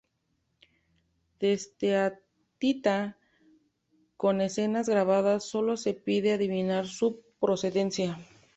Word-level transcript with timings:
De 1.39 1.53
esteatita, 1.53 3.19
con 4.17 4.41
escenas 4.41 4.89
grabadas, 4.89 5.43
sólo 5.43 5.77
se 5.77 5.93
puede 5.93 6.33
adivinar 6.33 6.87
su 6.87 7.21
procedencia. 7.39 8.17